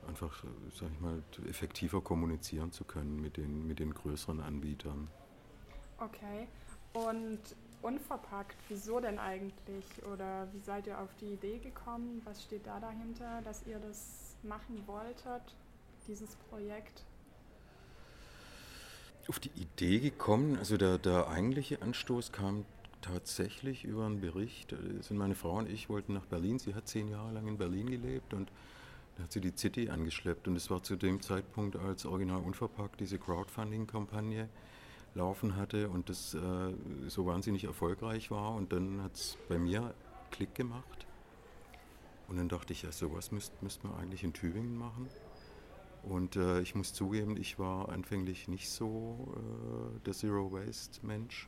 einfach, 0.07 0.43
sag 0.73 0.89
ich 0.91 0.99
mal, 0.99 1.21
effektiver 1.47 2.01
kommunizieren 2.01 2.71
zu 2.71 2.83
können 2.83 3.21
mit 3.21 3.37
den, 3.37 3.67
mit 3.67 3.79
den 3.79 3.93
größeren 3.93 4.39
Anbietern. 4.39 5.07
Okay. 5.97 6.47
Und 6.93 7.39
unverpackt, 7.81 8.57
wieso 8.69 8.99
denn 8.99 9.19
eigentlich? 9.19 9.85
Oder 10.11 10.47
wie 10.53 10.59
seid 10.59 10.87
ihr 10.87 10.99
auf 10.99 11.09
die 11.19 11.33
Idee 11.33 11.59
gekommen? 11.59 12.21
Was 12.25 12.43
steht 12.43 12.65
da 12.67 12.79
dahinter, 12.79 13.41
dass 13.43 13.65
ihr 13.67 13.79
das 13.79 14.35
machen 14.43 14.83
wolltet, 14.87 15.55
dieses 16.07 16.35
Projekt? 16.49 17.03
Auf 19.27 19.39
die 19.39 19.51
Idee 19.55 19.99
gekommen, 19.99 20.57
also 20.57 20.77
der, 20.77 20.97
der 20.97 21.27
eigentliche 21.27 21.81
Anstoß 21.81 22.31
kam 22.31 22.65
tatsächlich 23.01 23.83
über 23.83 24.05
einen 24.05 24.21
Bericht. 24.21 24.75
Sind 25.01 25.17
meine 25.17 25.35
Frau 25.35 25.57
und 25.57 25.69
ich 25.69 25.89
wollten 25.89 26.13
nach 26.13 26.25
Berlin. 26.25 26.59
Sie 26.59 26.75
hat 26.75 26.87
zehn 26.87 27.07
Jahre 27.07 27.31
lang 27.31 27.47
in 27.47 27.57
Berlin 27.57 27.89
gelebt 27.89 28.33
und 28.33 28.51
da 29.17 29.23
hat 29.23 29.31
sie 29.31 29.41
die 29.41 29.53
City 29.55 29.89
angeschleppt. 29.89 30.47
Und 30.47 30.55
es 30.55 30.69
war 30.69 30.83
zu 30.83 30.95
dem 30.95 31.21
Zeitpunkt, 31.21 31.75
als 31.75 32.05
Original 32.05 32.41
Unverpackt 32.41 32.99
diese 32.99 33.17
Crowdfunding-Kampagne 33.17 34.49
laufen 35.13 35.55
hatte 35.55 35.89
und 35.89 36.09
das 36.09 36.33
äh, 36.33 36.73
so 37.07 37.25
wahnsinnig 37.25 37.65
erfolgreich 37.65 38.31
war. 38.31 38.55
Und 38.55 38.71
dann 38.71 39.01
hat 39.01 39.15
es 39.15 39.37
bei 39.49 39.59
mir 39.59 39.93
Klick 40.31 40.55
gemacht. 40.55 41.05
Und 42.27 42.37
dann 42.37 42.47
dachte 42.47 42.71
ich, 42.71 42.83
ja, 42.83 42.91
sowas 42.91 43.31
müsste 43.31 43.55
müsst 43.61 43.83
man 43.83 43.93
eigentlich 43.95 44.23
in 44.23 44.33
Tübingen 44.33 44.77
machen. 44.77 45.09
Und 46.03 46.35
äh, 46.35 46.61
ich 46.61 46.75
muss 46.75 46.93
zugeben, 46.93 47.37
ich 47.37 47.59
war 47.59 47.89
anfänglich 47.89 48.47
nicht 48.47 48.69
so 48.69 49.35
äh, 49.35 49.99
der 50.05 50.13
Zero 50.13 50.51
Waste 50.51 51.05
Mensch. 51.05 51.47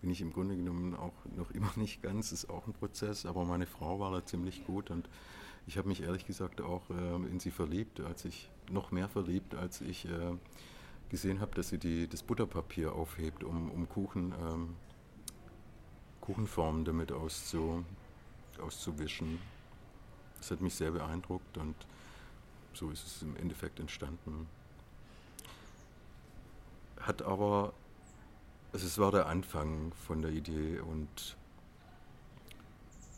Bin 0.00 0.10
ich 0.10 0.20
im 0.20 0.32
Grunde 0.32 0.56
genommen 0.56 0.94
auch 0.94 1.14
noch 1.36 1.50
immer 1.50 1.72
nicht 1.76 2.02
ganz, 2.02 2.32
ist 2.32 2.50
auch 2.50 2.66
ein 2.66 2.74
Prozess, 2.74 3.26
aber 3.26 3.44
meine 3.44 3.66
Frau 3.66 3.98
war 3.98 4.12
da 4.12 4.24
ziemlich 4.24 4.66
gut 4.66 4.90
und 4.90 5.08
ich 5.66 5.78
habe 5.78 5.88
mich 5.88 6.02
ehrlich 6.02 6.26
gesagt 6.26 6.60
auch 6.60 6.90
äh, 6.90 7.14
in 7.30 7.40
sie 7.40 7.50
verliebt, 7.50 8.00
als 8.00 8.26
ich 8.26 8.50
noch 8.70 8.90
mehr 8.92 9.08
verliebt, 9.08 9.54
als 9.54 9.80
ich 9.80 10.04
äh, 10.04 10.36
gesehen 11.14 11.40
habe, 11.40 11.54
dass 11.54 11.68
sie 11.68 11.78
die, 11.78 12.08
das 12.08 12.24
Butterpapier 12.24 12.92
aufhebt, 12.92 13.44
um, 13.44 13.70
um 13.70 13.88
Kuchen, 13.88 14.34
ähm, 14.40 14.76
Kuchenformen 16.20 16.84
damit 16.84 17.12
auszu, 17.12 17.84
auszuwischen. 18.60 19.38
Das 20.38 20.50
hat 20.50 20.60
mich 20.60 20.74
sehr 20.74 20.90
beeindruckt 20.90 21.56
und 21.56 21.76
so 22.72 22.90
ist 22.90 23.06
es 23.06 23.22
im 23.22 23.36
Endeffekt 23.36 23.78
entstanden. 23.78 24.48
Hat 26.98 27.22
aber, 27.22 27.74
also 28.72 28.84
es 28.84 28.98
war 28.98 29.12
der 29.12 29.26
Anfang 29.26 29.92
von 30.06 30.20
der 30.20 30.32
Idee 30.32 30.80
und 30.80 31.36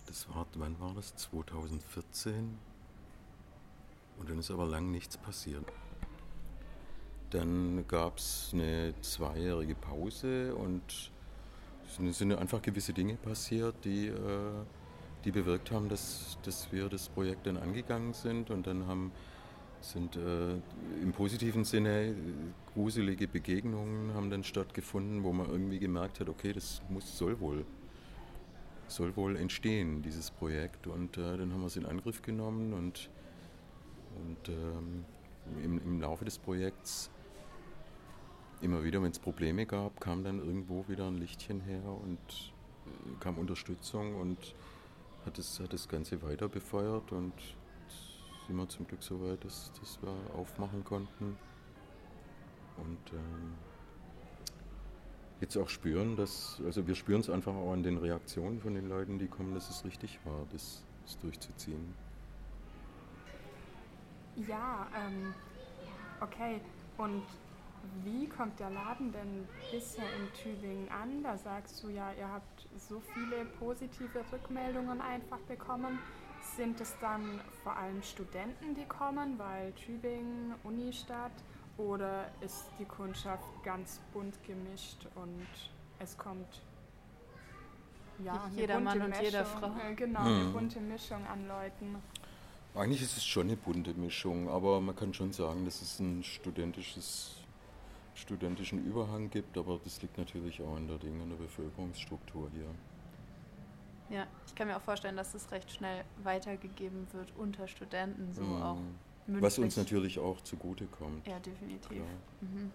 das 0.05 0.29
war, 0.29 0.47
wann 0.57 0.79
war 0.81 0.93
das? 0.93 1.17
2014? 1.17 2.59
Und 4.19 4.29
dann 4.29 4.39
ist 4.39 4.51
aber 4.51 4.67
lang 4.67 4.91
nichts 4.91 5.17
passiert. 5.17 5.65
Dann 7.31 7.85
gab 7.89 8.19
es 8.19 8.51
eine 8.53 8.95
zweijährige 9.01 9.75
Pause 9.75 10.55
und 10.55 11.11
es 12.09 12.19
sind 12.19 12.33
einfach 12.33 12.63
gewisse 12.63 12.93
Dinge 12.93 13.15
passiert, 13.15 13.75
die, 13.85 14.09
äh, 14.09 14.15
die 15.25 15.33
bewirkt 15.33 15.71
haben, 15.71 15.89
dass, 15.89 16.39
dass 16.43 16.71
wir 16.73 16.89
das 16.89 17.09
Projekt 17.09 17.47
dann 17.47 17.57
angegangen 17.57 18.13
sind 18.13 18.51
und 18.51 18.67
dann 18.67 18.87
haben, 18.87 19.13
sind 19.81 20.17
äh, 20.17 20.55
im 21.03 21.13
positiven 21.13 21.65
Sinne 21.65 22.15
gruselige 22.75 23.27
Begegnungen 23.27 24.15
haben 24.15 24.31
dann 24.31 24.45
stattgefunden, 24.45 25.25
wo 25.25 25.33
man 25.33 25.49
irgendwie 25.49 25.79
gemerkt 25.79 26.21
hat, 26.21 26.29
okay, 26.29 26.53
das 26.53 26.83
muss, 26.89 27.17
soll 27.17 27.41
wohl 27.41 27.65
soll 28.89 29.17
wohl 29.17 29.37
entstehen, 29.37 30.03
dieses 30.03 30.31
Projekt. 30.31 30.87
Und 30.87 31.17
äh, 31.17 31.37
dann 31.37 31.53
haben 31.53 31.61
wir 31.61 31.67
es 31.67 31.77
in 31.77 31.87
Angriff 31.87 32.23
genommen 32.23 32.73
und, 32.73 33.11
und 34.17 34.49
ähm, 34.49 35.05
im, 35.63 35.79
im 35.79 36.01
Laufe 36.01 36.25
des 36.25 36.39
Projekts 36.39 37.11
immer 38.61 38.85
wieder, 38.85 39.03
wenn 39.03 39.11
es 39.11 39.19
Probleme 39.19 39.67
gab, 39.67 40.01
kam 40.01 40.25
dann 40.25 40.39
irgendwo 40.39 40.87
wieder 40.89 41.07
ein 41.07 41.19
Lichtchen 41.19 41.61
her 41.61 41.83
und 41.85 42.19
äh, 42.87 43.21
kam 43.21 43.39
Unterstützung 43.39 44.21
und 44.21 44.55
hat 45.25 45.39
das, 45.39 45.61
hat 45.61 45.73
das 45.73 45.89
Ganze 45.89 46.23
weiter 46.23 46.49
befeuert 46.49 47.13
und 47.13 47.33
sind 48.47 48.57
wir 48.57 48.69
zum 48.69 48.87
Glück 48.87 49.03
so 49.03 49.21
weit, 49.23 49.45
dass, 49.45 49.73
dass 49.81 50.01
wir 50.03 50.15
aufmachen 50.35 50.85
konnten. 50.85 51.37
Und 52.77 53.13
ähm, 53.13 53.55
jetzt 55.41 55.57
auch 55.57 55.69
spüren, 55.69 56.17
dass, 56.17 56.61
also 56.65 56.87
wir 56.87 56.95
spüren 56.95 57.21
es 57.21 57.31
einfach 57.31 57.55
auch 57.55 57.73
an 57.73 57.83
den 57.83 57.99
Reaktionen 57.99 58.61
von 58.61 58.75
den 58.75 58.89
Leuten, 58.89 59.19
die 59.19 59.27
kommen, 59.27 59.55
dass 59.55 59.69
es 59.69 59.85
richtig 59.85 60.19
war, 60.25 60.47
das, 60.53 60.85
das 61.05 61.19
durchzuziehen. 61.19 61.95
Ja, 64.47 64.87
ähm, 64.95 65.35
okay. 66.21 66.61
Und 66.99 67.23
wie 68.05 68.29
kommt 68.29 68.59
der 68.61 68.71
Laden 68.71 69.13
denn 69.13 69.49
bisher 69.71 70.05
in 70.05 70.33
Tübingen 70.33 70.89
an? 70.89 71.23
Da 71.23 71.37
sagst 71.37 71.83
du 71.83 71.89
ja, 71.89 72.13
ihr 72.19 72.29
habt 72.29 72.69
so 72.77 73.01
viele 73.15 73.45
positive 73.59 74.25
Rückmeldungen 74.33 75.01
einfach 75.01 75.39
bekommen. 75.49 75.99
Sind 76.57 76.81
es 76.81 76.95
dann 77.01 77.41
vor 77.63 77.77
allem 77.77 78.03
Studenten, 78.03 78.75
die 78.75 78.85
kommen, 78.85 79.39
weil 79.39 79.73
Tübingen, 79.73 80.55
Unistadt, 80.65 81.33
oder 81.79 82.31
ist 82.41 82.71
die 82.79 82.85
Kundschaft 82.85 83.45
ganz 83.63 84.01
bunt 84.13 84.43
gemischt 84.45 85.07
und 85.15 85.47
es 85.99 86.17
kommt 86.17 86.63
ja, 88.25 88.51
jeder 88.55 88.81
Mann 88.81 89.03
und 89.03 89.15
jede 89.21 89.45
Frau. 89.45 89.73
Äh, 89.79 89.95
genau, 89.95 90.21
mhm. 90.21 90.27
eine 90.27 90.51
bunte 90.51 90.81
Mischung 90.81 91.27
an 91.27 91.47
Leuten. 91.47 91.97
Eigentlich 92.75 93.03
ist 93.03 93.17
es 93.17 93.25
schon 93.25 93.47
eine 93.47 93.57
bunte 93.57 93.95
Mischung, 93.95 94.49
aber 94.49 94.81
man 94.81 94.97
kann 94.97 95.13
schon 95.13 95.33
sagen, 95.33 95.65
dass 95.65 95.83
es 95.83 95.99
ein 95.99 96.23
studentisches 96.23 97.37
studentischen 98.17 98.85
Überhang 98.85 99.31
gibt, 99.31 99.57
aber 99.57 99.79
das 99.85 100.01
liegt 100.03 100.19
natürlich 100.19 100.61
auch 100.63 100.77
an 100.77 100.89
der 100.89 100.99
Dinge, 100.99 101.23
an 101.23 101.31
der 101.31 101.37
Bevölkerungsstruktur 101.37 102.51
hier. 102.53 102.67
Ja, 104.09 104.27
ich 104.47 104.55
kann 104.55 104.69
mir 104.69 104.77
auch 104.77 104.83
vorstellen, 104.83 105.17
dass 105.17 105.35
es 105.35 105.51
recht 105.51 105.71
schnell 105.71 106.05
weitergegeben 106.23 107.07
wird 107.13 107.33
unter 107.37 107.67
Studenten, 107.69 108.33
so 108.33 108.43
mhm. 108.43 108.63
auch 108.63 108.79
mündlich. 109.27 109.43
Was 109.43 109.59
uns 109.59 109.77
natürlich 109.77 110.19
auch 110.19 110.41
zugutekommt. 110.43 111.27
Ja, 111.27 111.39
definitiv. 111.41 112.03
Mhm. 112.41 112.71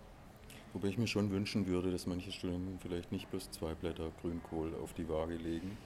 Wobei 0.74 0.88
ich 0.88 0.98
mir 0.98 1.08
schon 1.08 1.32
wünschen 1.32 1.68
würde, 1.68 1.92
dass 1.92 2.06
manche 2.06 2.32
Studenten 2.32 2.80
vielleicht 2.80 3.12
nicht 3.12 3.30
bloß 3.30 3.52
zwei 3.52 3.74
Blätter 3.74 4.12
Grünkohl 4.22 4.74
auf 4.82 4.94
die 4.94 5.08
Waage 5.10 5.36
legen, 5.36 5.78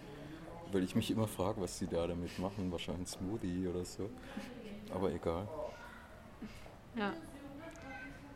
weil 0.71 0.83
ich 0.83 0.95
mich 0.95 1.09
immer 1.09 1.27
frage, 1.27 1.61
was 1.61 1.79
sie 1.79 1.87
da 1.87 2.05
damit 2.05 2.37
machen. 2.37 2.71
Wahrscheinlich 2.71 3.07
Smoothie 3.07 3.67
oder 3.67 3.85
so. 3.85 4.09
Aber 4.93 5.11
egal. 5.11 5.47
Ja. 6.95 7.13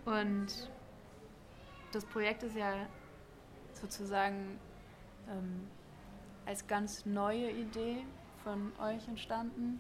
Und 0.06 0.70
das 1.92 2.06
Projekt 2.06 2.44
ist 2.44 2.56
ja 2.56 2.88
sozusagen 3.74 4.60
ähm, 5.30 5.68
als 6.46 6.66
ganz 6.68 7.06
neue 7.06 7.52
Idee 7.52 7.98
von 8.44 8.72
euch 8.82 9.08
entstanden. 9.08 9.80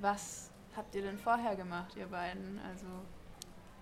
Was 0.00 0.50
habt 0.76 0.94
ihr 0.94 1.02
denn 1.02 1.18
vorher 1.18 1.56
gemacht, 1.56 1.94
ihr 1.96 2.06
beiden? 2.06 2.58
Also, 2.68 2.86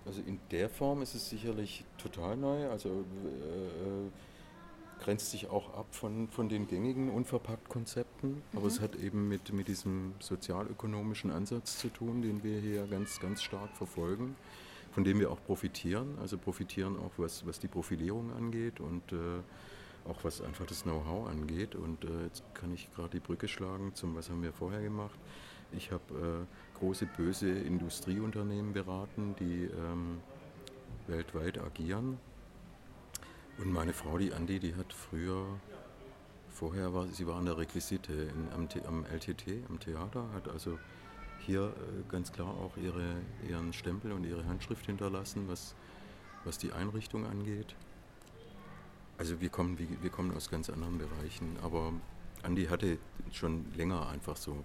also 0.06 0.22
in 0.22 0.40
der 0.50 0.68
Form 0.68 1.02
ist 1.02 1.14
es 1.14 1.28
sicherlich 1.28 1.84
total 1.98 2.36
neu. 2.36 2.68
Also 2.70 2.88
äh, 2.88 4.06
äh 4.06 4.10
grenzt 5.00 5.30
sich 5.30 5.48
auch 5.48 5.72
ab 5.78 5.86
von, 5.92 6.28
von 6.28 6.50
den 6.50 6.66
gängigen 6.66 7.08
Unverpackt-Konzepten. 7.08 8.32
Mhm. 8.32 8.42
Aber 8.54 8.66
es 8.66 8.80
hat 8.80 8.96
eben 8.96 9.28
mit, 9.28 9.50
mit 9.50 9.66
diesem 9.66 10.12
sozialökonomischen 10.20 11.30
Ansatz 11.30 11.78
zu 11.78 11.88
tun, 11.88 12.20
den 12.20 12.42
wir 12.42 12.60
hier 12.60 12.86
ganz, 12.86 13.18
ganz 13.18 13.42
stark 13.42 13.74
verfolgen 13.78 14.36
von 14.90 15.04
dem 15.04 15.20
wir 15.20 15.30
auch 15.30 15.42
profitieren. 15.44 16.18
Also 16.20 16.38
profitieren 16.38 16.96
auch, 16.96 17.12
was, 17.16 17.46
was 17.46 17.58
die 17.58 17.68
Profilierung 17.68 18.32
angeht 18.32 18.80
und 18.80 19.12
äh, 19.12 19.16
auch 20.08 20.24
was 20.24 20.40
einfach 20.40 20.66
das 20.66 20.82
Know-how 20.82 21.28
angeht. 21.28 21.74
Und 21.74 22.04
äh, 22.04 22.24
jetzt 22.24 22.42
kann 22.54 22.72
ich 22.72 22.92
gerade 22.94 23.10
die 23.10 23.20
Brücke 23.20 23.48
schlagen 23.48 23.94
zum, 23.94 24.14
was 24.14 24.30
haben 24.30 24.42
wir 24.42 24.52
vorher 24.52 24.82
gemacht. 24.82 25.18
Ich 25.72 25.92
habe 25.92 26.46
äh, 26.46 26.78
große, 26.78 27.06
böse 27.16 27.50
Industrieunternehmen 27.50 28.72
beraten, 28.72 29.34
die 29.38 29.64
ähm, 29.64 30.18
weltweit 31.06 31.58
agieren. 31.58 32.18
Und 33.58 33.72
meine 33.72 33.92
Frau, 33.92 34.18
die 34.18 34.32
Andi, 34.32 34.58
die 34.58 34.74
hat 34.74 34.92
früher, 34.92 35.46
vorher 36.48 36.94
war 36.94 37.06
sie 37.08 37.26
war 37.26 37.36
an 37.36 37.44
der 37.44 37.58
Requisite 37.58 38.12
in, 38.12 38.48
am, 38.54 38.68
am 38.86 39.04
LTT, 39.04 39.68
am 39.68 39.78
Theater, 39.78 40.24
hat 40.34 40.48
also 40.48 40.78
hier 41.46 41.66
äh, 41.68 42.10
ganz 42.10 42.32
klar 42.32 42.48
auch 42.48 42.76
ihre, 42.76 43.16
ihren 43.48 43.72
Stempel 43.72 44.12
und 44.12 44.24
ihre 44.24 44.44
Handschrift 44.46 44.86
hinterlassen, 44.86 45.48
was, 45.48 45.74
was 46.44 46.58
die 46.58 46.72
Einrichtung 46.72 47.26
angeht. 47.26 47.74
Also 49.18 49.40
wir 49.40 49.50
kommen, 49.50 49.78
wir 49.78 50.10
kommen 50.10 50.34
aus 50.34 50.48
ganz 50.48 50.70
anderen 50.70 50.96
Bereichen, 50.96 51.58
aber 51.62 51.92
Andi 52.42 52.66
hatte 52.66 52.98
schon 53.32 53.70
länger 53.74 54.08
einfach 54.08 54.36
so 54.36 54.64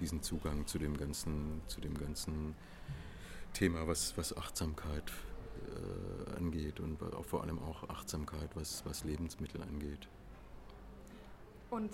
diesen 0.00 0.22
Zugang 0.22 0.66
zu 0.66 0.78
dem 0.78 0.96
ganzen, 0.96 1.60
zu 1.66 1.80
dem 1.80 1.96
ganzen 1.98 2.54
Thema, 3.52 3.86
was, 3.86 4.16
was 4.16 4.34
Achtsamkeit 4.36 5.12
äh, 5.68 6.36
angeht 6.36 6.80
und 6.80 7.02
auch 7.02 7.24
vor 7.24 7.42
allem 7.42 7.58
auch 7.58 7.88
Achtsamkeit, 7.88 8.50
was, 8.54 8.84
was 8.86 9.04
Lebensmittel 9.04 9.62
angeht. 9.62 10.08
Und 11.70 11.90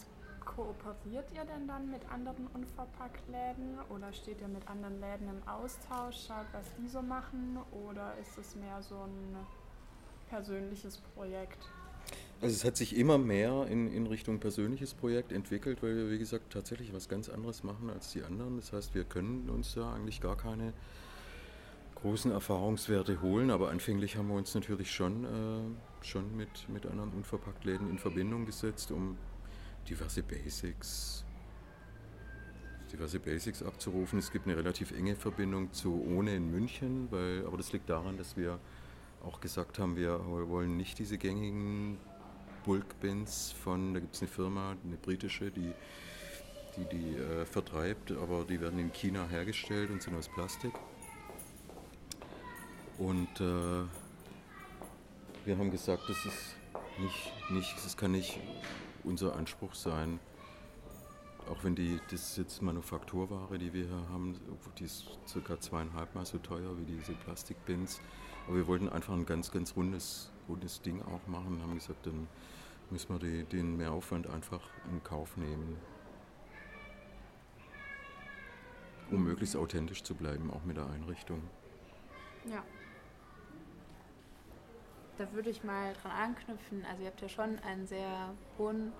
kooperiert 0.48 1.30
ihr 1.34 1.44
denn 1.44 1.68
dann 1.68 1.90
mit 1.90 2.00
anderen 2.10 2.46
Unverpacktläden 2.48 3.78
oder 3.90 4.12
steht 4.12 4.40
ihr 4.40 4.48
mit 4.48 4.66
anderen 4.68 5.00
Läden 5.00 5.28
im 5.28 5.46
Austausch, 5.46 6.26
schaut, 6.26 6.46
was 6.52 6.64
die 6.78 6.88
so 6.88 7.02
machen 7.02 7.58
oder 7.70 8.14
ist 8.20 8.38
es 8.38 8.56
mehr 8.56 8.82
so 8.82 8.96
ein 8.96 9.36
persönliches 10.28 10.98
Projekt? 11.14 11.68
Also 12.40 12.54
es 12.54 12.64
hat 12.64 12.76
sich 12.76 12.96
immer 12.96 13.18
mehr 13.18 13.66
in, 13.68 13.92
in 13.92 14.06
Richtung 14.06 14.38
persönliches 14.38 14.94
Projekt 14.94 15.32
entwickelt, 15.32 15.82
weil 15.82 15.96
wir, 15.96 16.10
wie 16.10 16.18
gesagt, 16.18 16.52
tatsächlich 16.52 16.94
was 16.94 17.08
ganz 17.08 17.28
anderes 17.28 17.62
machen 17.62 17.90
als 17.90 18.12
die 18.12 18.22
anderen. 18.22 18.56
Das 18.56 18.72
heißt, 18.72 18.94
wir 18.94 19.04
können 19.04 19.50
uns 19.50 19.74
da 19.74 19.92
eigentlich 19.92 20.20
gar 20.20 20.36
keine 20.36 20.72
großen 21.96 22.30
Erfahrungswerte 22.30 23.20
holen, 23.20 23.50
aber 23.50 23.70
anfänglich 23.70 24.16
haben 24.16 24.28
wir 24.28 24.36
uns 24.36 24.54
natürlich 24.54 24.92
schon, 24.92 25.24
äh, 25.24 26.04
schon 26.04 26.36
mit, 26.36 26.68
mit 26.68 26.86
anderen 26.86 27.10
Unverpacktläden 27.10 27.90
in 27.90 27.98
Verbindung 27.98 28.46
gesetzt, 28.46 28.92
um 28.92 29.18
diverse 29.88 30.22
Basics, 30.22 31.24
diverse 32.92 33.18
Basics 33.18 33.62
abzurufen. 33.62 34.18
Es 34.18 34.30
gibt 34.30 34.46
eine 34.46 34.56
relativ 34.56 34.92
enge 34.92 35.16
Verbindung 35.16 35.72
zu 35.72 36.04
Ohne 36.04 36.34
in 36.36 36.50
München, 36.50 37.08
weil, 37.10 37.46
aber 37.46 37.56
das 37.56 37.72
liegt 37.72 37.88
daran, 37.88 38.16
dass 38.16 38.36
wir 38.36 38.58
auch 39.24 39.40
gesagt 39.40 39.78
haben, 39.78 39.96
wir 39.96 40.20
wollen 40.26 40.76
nicht 40.76 40.98
diese 40.98 41.18
gängigen 41.18 41.98
Bulk-Bins 42.64 43.52
von, 43.52 43.94
da 43.94 44.00
gibt 44.00 44.14
es 44.14 44.22
eine 44.22 44.30
Firma, 44.30 44.76
eine 44.84 44.96
britische, 44.96 45.50
die 45.50 45.72
die, 46.78 46.96
die 46.96 47.16
äh, 47.16 47.44
vertreibt, 47.44 48.12
aber 48.12 48.44
die 48.44 48.60
werden 48.60 48.78
in 48.78 48.92
China 48.92 49.26
hergestellt 49.28 49.90
und 49.90 50.02
sind 50.02 50.16
aus 50.16 50.28
Plastik. 50.28 50.72
Und 52.98 53.28
äh, 53.40 53.84
wir 55.44 55.56
haben 55.56 55.70
gesagt, 55.70 56.02
das 56.08 56.24
ist 56.24 56.56
nicht, 56.98 57.50
nicht, 57.50 57.76
das 57.84 57.96
kann 57.96 58.12
nicht 58.12 58.38
unser 59.08 59.34
Anspruch 59.34 59.74
sein. 59.74 60.20
Auch 61.50 61.64
wenn 61.64 61.74
die, 61.74 61.98
das 62.10 62.36
jetzt 62.36 62.60
Manufakturware, 62.60 63.58
die 63.58 63.72
wir 63.72 63.86
hier 63.86 64.08
haben, 64.10 64.38
die 64.78 64.84
ist 64.84 65.06
circa 65.26 65.58
zweieinhalb 65.58 66.14
Mal 66.14 66.26
so 66.26 66.38
teuer 66.38 66.76
wie 66.78 66.84
diese 66.84 67.14
Plastikbins. 67.14 68.00
Aber 68.46 68.56
wir 68.56 68.66
wollten 68.66 68.88
einfach 68.88 69.14
ein 69.14 69.24
ganz, 69.24 69.50
ganz 69.50 69.74
rundes, 69.74 70.30
rundes 70.48 70.82
Ding 70.82 71.00
auch 71.02 71.26
machen 71.26 71.54
und 71.54 71.62
haben 71.62 71.74
gesagt, 71.74 72.06
dann 72.06 72.28
müssen 72.90 73.08
wir 73.08 73.18
die, 73.18 73.44
den 73.44 73.76
Mehraufwand 73.76 74.28
einfach 74.28 74.60
in 74.90 75.02
Kauf 75.02 75.36
nehmen. 75.36 75.78
Um 79.10 79.24
möglichst 79.24 79.56
authentisch 79.56 80.02
zu 80.02 80.14
bleiben, 80.14 80.50
auch 80.50 80.64
mit 80.64 80.76
der 80.76 80.86
Einrichtung. 80.86 81.40
Ja 82.44 82.62
da 85.18 85.32
würde 85.32 85.50
ich 85.50 85.64
mal 85.64 85.92
dran 86.00 86.12
anknüpfen. 86.12 86.84
Also 86.88 87.02
ihr 87.02 87.08
habt 87.08 87.20
ja 87.20 87.28
schon 87.28 87.58
einen 87.60 87.86
sehr 87.86 88.34
hohen 88.56 88.92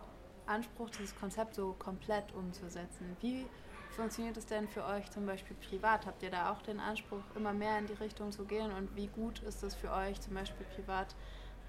Anspruch, 0.47 0.91
dieses 0.91 1.15
Konzept 1.17 1.55
so 1.55 1.75
komplett 1.79 2.35
umzusetzen. 2.35 3.17
Wie 3.21 3.47
funktioniert 3.91 4.37
es 4.37 4.47
denn 4.47 4.69
für 4.69 4.85
euch 4.85 5.11
zum 5.11 5.27
Beispiel 5.27 5.57
privat? 5.69 6.07
Habt 6.07 6.23
ihr 6.23 6.31
da 6.31 6.53
auch 6.53 6.63
den 6.63 6.81
Anspruch, 6.81 7.23
immer 7.37 7.53
mehr 7.53 7.79
in 7.79 7.87
die 7.87 7.95
Richtung 7.95 8.33
zu 8.33 8.45
gehen? 8.45 8.73
Und 8.73 8.95
wie 8.97 9.07
gut 9.07 9.41
ist 9.41 9.63
es 9.63 9.75
für 9.75 9.93
euch 9.93 10.21
zum 10.21 10.35
Beispiel 10.35 10.67
privat 10.75 11.15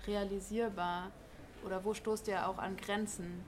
realisierbar? 0.07 1.11
Oder 1.65 1.83
wo 1.85 1.93
stoßt 1.93 2.27
ihr 2.27 2.47
auch 2.47 2.57
an 2.57 2.75
Grenzen? 2.77 3.43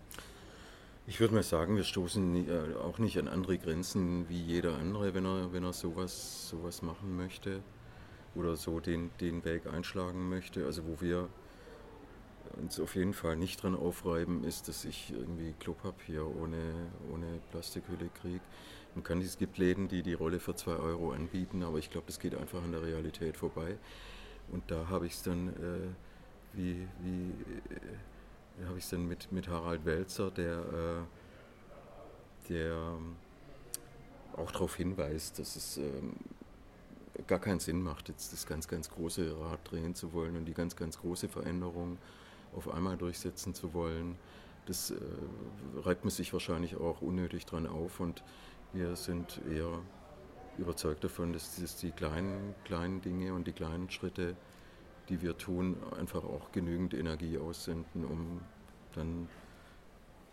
Ich 1.07 1.19
würde 1.19 1.33
mal 1.33 1.43
sagen, 1.43 1.75
wir 1.75 1.83
stoßen 1.83 2.47
äh, 2.47 2.75
auch 2.75 2.99
nicht 2.99 3.17
an 3.17 3.27
andere 3.27 3.57
Grenzen 3.57 4.29
wie 4.29 4.39
jeder 4.39 4.75
andere, 4.75 5.13
wenn 5.13 5.25
er, 5.25 5.51
wenn 5.51 5.63
er 5.63 5.73
sowas, 5.73 6.49
sowas 6.49 6.83
machen 6.83 7.15
möchte 7.15 7.63
oder 8.35 8.55
so 8.55 8.79
den, 8.79 9.11
den 9.19 9.43
Weg 9.43 9.67
einschlagen 9.67 10.29
möchte. 10.29 10.65
Also 10.65 10.85
wo 10.85 11.01
wir 11.01 11.29
uns 12.57 12.79
auf 12.79 12.95
jeden 12.95 13.13
Fall 13.13 13.35
nicht 13.35 13.61
dran 13.63 13.75
aufreiben, 13.75 14.43
ist, 14.43 14.67
dass 14.67 14.85
ich 14.85 15.11
irgendwie 15.11 15.53
Klopapier 15.59 16.25
ohne, 16.25 16.91
ohne 17.11 17.39
Plastikhülle 17.51 18.09
kriege. 18.21 18.41
Man 18.95 19.03
kann, 19.03 19.21
es 19.21 19.37
gibt 19.37 19.57
Läden, 19.57 19.87
die 19.87 20.03
die 20.03 20.13
Rolle 20.13 20.39
für 20.39 20.55
2 20.55 20.71
Euro 20.73 21.11
anbieten, 21.13 21.63
aber 21.63 21.77
ich 21.77 21.89
glaube, 21.89 22.07
das 22.07 22.19
geht 22.19 22.35
einfach 22.35 22.61
an 22.61 22.71
der 22.71 22.81
Realität 22.81 23.37
vorbei. 23.37 23.77
Und 24.51 24.69
da 24.69 24.89
habe 24.89 25.05
ich 25.05 25.13
es 25.13 25.23
dann, 25.23 25.47
äh, 25.49 25.93
wie, 26.53 26.87
wie 27.01 27.29
äh, 28.61 28.65
habe 28.65 28.77
ich 28.77 28.89
dann 28.89 29.07
mit, 29.07 29.31
mit 29.31 29.47
Harald 29.47 29.85
Welzer, 29.85 30.29
der, 30.29 30.59
äh, 30.59 32.49
der 32.49 32.73
ähm, 32.73 33.15
auch 34.35 34.51
darauf 34.51 34.75
hinweist, 34.75 35.39
dass 35.39 35.55
es 35.55 35.77
ähm, 35.77 36.15
gar 37.27 37.39
keinen 37.39 37.59
Sinn 37.59 37.81
macht, 37.81 38.09
jetzt 38.09 38.33
das 38.33 38.45
ganz, 38.45 38.67
ganz 38.67 38.89
große 38.89 39.39
Rad 39.39 39.59
drehen 39.69 39.95
zu 39.95 40.13
wollen 40.13 40.35
und 40.35 40.45
die 40.45 40.53
ganz, 40.53 40.75
ganz 40.75 40.99
große 40.99 41.29
Veränderung 41.29 41.97
auf 42.55 42.69
einmal 42.69 42.97
durchsetzen 42.97 43.53
zu 43.53 43.73
wollen. 43.73 44.17
Das 44.65 44.91
äh, 44.91 44.95
reibt 45.77 46.03
man 46.03 46.11
sich 46.11 46.33
wahrscheinlich 46.33 46.75
auch 46.75 47.01
unnötig 47.01 47.45
dran 47.45 47.65
auf 47.67 47.99
und 47.99 48.23
wir 48.73 48.95
sind 48.95 49.41
eher 49.49 49.79
überzeugt 50.57 51.03
davon, 51.03 51.33
dass, 51.33 51.59
dass 51.59 51.77
die 51.77 51.91
kleinen, 51.91 52.55
kleinen 52.65 53.01
Dinge 53.01 53.33
und 53.33 53.47
die 53.47 53.53
kleinen 53.53 53.89
Schritte, 53.89 54.35
die 55.09 55.21
wir 55.21 55.37
tun, 55.37 55.77
einfach 55.97 56.23
auch 56.23 56.51
genügend 56.51 56.93
Energie 56.93 57.37
aussenden, 57.37 58.05
um 58.05 58.41
dann 58.93 59.27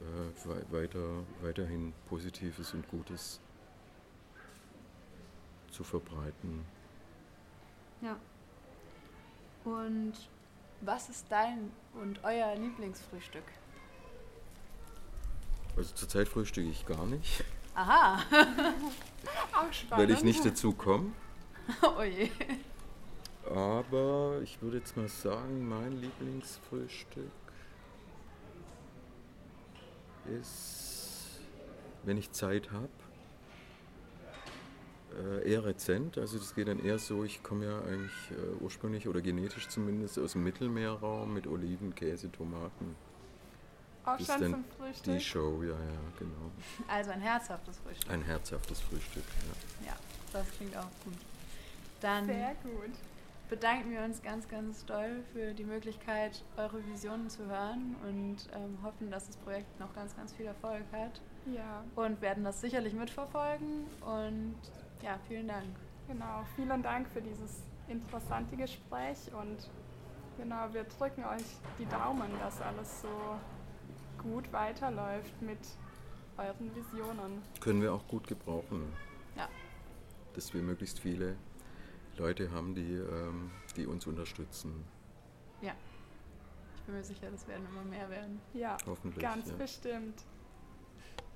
äh, 0.01 0.73
weiter, 0.73 1.25
weiterhin 1.43 1.93
Positives 2.09 2.75
und 2.75 2.89
Gutes 2.89 3.41
zu 5.71 5.85
verbreiten. 5.85 6.65
Ja. 8.01 8.17
Und 9.65 10.15
was 10.81 11.09
ist 11.09 11.27
dein 11.31 11.71
und 11.95 12.23
euer 12.23 12.55
Lieblingsfrühstück? 12.55 13.45
Also 15.77 15.95
zurzeit 15.95 16.29
frühstücke 16.29 16.69
ich 16.69 16.87
gar 16.87 17.07
nicht. 17.07 17.45
Aha. 17.75 18.17
Auch 19.53 19.73
spannend. 19.73 19.91
Weil 19.91 20.11
ich 20.11 20.25
nicht 20.25 20.45
dazu 20.45 20.73
komme. 20.73 21.13
oh 21.99 22.03
je. 22.03 22.31
Aber 23.49 24.41
ich 24.43 24.61
würde 24.61 24.79
jetzt 24.79 24.97
mal 24.97 25.09
sagen, 25.09 25.69
mein 25.69 25.93
Lieblingsfrühstück 26.01 27.31
ist, 30.41 31.41
wenn 32.03 32.19
ich 32.19 32.33
Zeit 32.33 32.71
habe, 32.71 32.89
äh, 35.17 35.51
eher 35.51 35.65
rezent. 35.65 36.19
Also 36.19 36.39
das 36.39 36.55
geht 36.55 36.69
dann 36.69 36.85
eher 36.85 36.99
so, 36.99 37.25
ich 37.25 37.43
komme 37.43 37.67
ja 37.67 37.81
eigentlich 37.81 38.31
äh, 38.31 38.63
ursprünglich 38.63 39.09
oder 39.09 39.21
genetisch 39.21 39.69
zumindest 39.69 40.19
aus 40.19 40.33
dem 40.33 40.45
Mittelmeerraum 40.45 41.33
mit 41.33 41.47
Oliven, 41.47 41.95
Käse, 41.95 42.31
Tomaten. 42.31 42.95
Auch 44.05 44.19
schon 44.19 44.53
zum 44.53 44.65
Frühstück? 44.77 45.15
Die 45.15 45.21
Show, 45.21 45.63
ja, 45.63 45.71
ja, 45.71 46.01
genau. 46.19 46.51
Also 46.89 47.11
ein 47.11 47.21
herzhaftes 47.21 47.79
Frühstück. 47.79 48.11
Ein 48.11 48.23
herzhaftes 48.23 48.81
Frühstück, 48.81 49.25
ja. 49.83 49.89
Ja, 49.89 49.97
das 50.33 50.51
klingt 50.53 50.77
auch 50.77 50.91
gut. 51.05 51.15
Dann 52.01 52.27
Sehr 52.27 52.55
gut. 52.63 52.93
bedanken 53.51 53.91
wir 53.91 54.03
uns 54.03 54.23
ganz, 54.23 54.49
ganz 54.49 54.85
doll 54.87 55.25
für 55.33 55.53
die 55.53 55.65
Möglichkeit, 55.65 56.43
eure 56.57 56.87
Visionen 56.87 57.29
zu 57.29 57.45
hören 57.47 57.97
und 58.07 58.37
ähm, 58.55 58.79
hoffen, 58.83 59.11
dass 59.11 59.27
das 59.27 59.37
Projekt 59.37 59.79
noch 59.81 59.93
ganz, 59.95 60.17
ganz 60.17 60.33
viel 60.33 60.47
Erfolg 60.47 60.85
hat. 60.93 61.21
Ja, 61.55 61.85
Und 61.97 62.21
werden 62.21 62.45
das 62.45 62.61
sicherlich 62.61 62.93
mitverfolgen. 62.93 63.87
Und 64.01 64.57
ja, 65.03 65.19
vielen 65.29 65.49
Dank. 65.49 65.77
genau. 66.07 66.45
Vielen 66.57 66.83
Dank 66.83 67.09
für 67.09 67.21
dieses 67.21 67.63
interessante 67.89 68.57
Gespräch 68.57 69.19
und 69.33 69.71
genau, 70.37 70.73
wir 70.73 70.85
drücken 70.85 71.25
euch 71.25 71.45
die 71.79 71.87
Daumen, 71.87 72.31
dass 72.39 72.61
alles 72.61 73.03
so 73.03 73.39
gut 74.23 74.53
weiterläuft 74.53 75.41
mit 75.43 75.59
euren 76.37 76.75
Visionen. 76.75 77.43
Können 77.61 77.83
wir 77.83 77.93
auch 77.93 78.07
gut 78.09 78.27
gebrauchen. 78.27 78.93
Ja. 79.37 79.49
Dass 80.35 80.53
wir 80.55 80.63
möglichst 80.63 81.01
viele 81.01 81.37
Leute 82.17 82.51
haben, 82.51 82.75
die, 82.75 82.95
ähm, 82.95 83.51
die 83.77 83.87
uns 83.87 84.07
unterstützen. 84.07 84.85
Ja. 85.61 85.73
Ich 86.77 86.83
bin 86.83 86.95
mir 86.95 87.05
sicher, 87.05 87.31
das 87.31 87.47
werden 87.47 87.67
immer 87.71 87.85
mehr 87.85 88.09
werden. 88.09 88.41
Ja, 88.55 88.77
Hoffentlich. 88.87 89.23
ganz 89.23 89.49
ja. 89.49 89.57
bestimmt. 89.57 90.25